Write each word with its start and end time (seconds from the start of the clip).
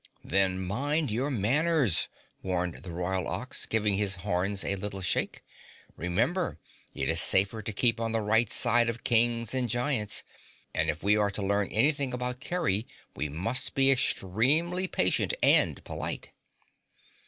"Then 0.23 0.59
mind 0.59 1.11
your 1.11 1.29
manners!" 1.29 2.07
warned 2.41 2.77
the 2.81 2.89
Royal 2.89 3.27
Ox, 3.27 3.67
giving 3.67 3.97
his 3.97 4.15
horns 4.25 4.63
a 4.63 4.75
little 4.75 5.01
shake. 5.03 5.43
"Remember 5.95 6.57
it 6.95 7.07
is 7.07 7.21
safer 7.21 7.61
to 7.61 7.71
keep 7.71 7.99
on 7.99 8.11
the 8.11 8.19
right 8.21 8.49
side 8.49 8.89
of 8.89 9.03
Kings 9.03 9.53
and 9.53 9.69
Giants, 9.69 10.23
and 10.73 10.89
if 10.89 11.03
we 11.03 11.15
are 11.15 11.29
to 11.29 11.43
learn 11.43 11.67
anything 11.67 12.15
about 12.15 12.39
Kerry 12.39 12.87
we 13.15 13.29
must 13.29 13.75
be 13.75 13.91
extremely 13.91 14.87
patient 14.87 15.35
and 15.43 15.83
polite." 15.83 16.31